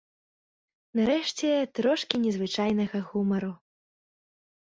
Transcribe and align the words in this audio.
Нарэшце, 0.99 1.49
трошкі 1.81 2.15
незвычайнага 2.25 2.99
гумару. 3.11 3.51